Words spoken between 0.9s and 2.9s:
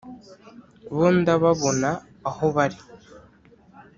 bo ndababona aho bari